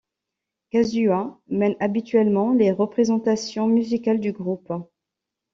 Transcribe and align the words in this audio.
Kazuya 0.71 1.37
mène 1.47 1.75
habituellement 1.79 2.53
les 2.53 2.71
représentations 2.71 3.67
musicales 3.67 4.19
du 4.19 4.31
groupe. 4.31 4.73